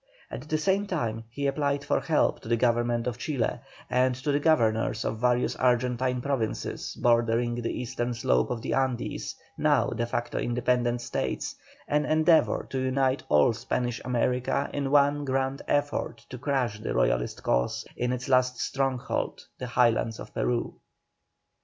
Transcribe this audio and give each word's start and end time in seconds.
At 0.31 0.49
the 0.49 0.57
same 0.57 0.87
time 0.87 1.25
he 1.29 1.45
applied 1.45 1.83
for 1.85 1.99
help 1.99 2.39
to 2.39 2.47
the 2.49 2.57
Government 2.57 3.05
of 3.05 3.19
Chile, 3.19 3.59
and 3.87 4.15
to 4.15 4.31
the 4.31 4.39
governors 4.39 5.05
of 5.05 5.19
the 5.21 5.27
various 5.27 5.55
Argentine 5.55 6.21
Provinces, 6.21 6.97
bordering 6.99 7.61
the 7.61 7.69
eastern 7.79 8.15
slopes 8.15 8.49
of 8.49 8.63
the 8.63 8.73
Andes, 8.73 9.35
now 9.59 9.91
de 9.91 10.07
facto 10.07 10.39
independent 10.39 11.01
States, 11.01 11.53
an 11.87 12.05
endeavour 12.07 12.65
to 12.71 12.79
unite 12.79 13.21
all 13.29 13.53
Spanish 13.53 14.01
America 14.03 14.67
in 14.73 14.89
one 14.89 15.23
grand 15.23 15.61
effort 15.67 16.25
to 16.31 16.39
crush 16.39 16.79
the 16.79 16.95
Royalist 16.95 17.43
cause 17.43 17.85
in 17.95 18.11
its 18.11 18.27
last 18.27 18.57
stronghold, 18.59 19.41
the 19.59 19.67
Highlands 19.67 20.19
of 20.19 20.33
Peru. 20.33 20.73